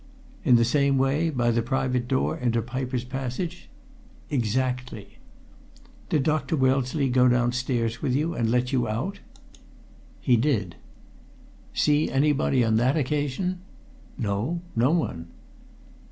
"In 0.43 0.55
the 0.55 0.65
same 0.65 0.97
way 0.97 1.29
by 1.29 1.51
the 1.51 1.61
private 1.61 2.07
door 2.07 2.35
into 2.35 2.59
Piper's 2.63 3.03
Passage?" 3.03 3.69
"Exactly." 4.31 5.19
"Did 6.09 6.23
Dr. 6.23 6.55
Wellesley 6.55 7.07
go 7.07 7.27
downstairs 7.27 8.01
with 8.01 8.15
you 8.15 8.33
and 8.33 8.49
let 8.49 8.73
you 8.73 8.87
out?" 8.87 9.19
"He 10.19 10.37
did." 10.37 10.75
"See 11.75 12.09
anybody 12.09 12.63
about 12.63 12.67
on 12.69 12.75
that 12.77 12.97
occasion?" 12.97 13.59
"No 14.17 14.61
no 14.75 14.89
one." 14.89 15.27